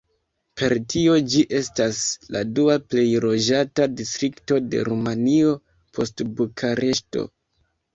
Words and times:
Per 0.61 0.73
tio 0.93 1.17
ĝi 1.33 1.43
estas 1.59 1.99
la 2.37 2.43
dua 2.61 2.79
plej 2.87 3.05
loĝata 3.29 3.89
distrikto 4.01 4.61
de 4.75 4.83
Rumanio, 4.93 5.57
post 5.97 6.31
Bukareŝto. 6.43 7.33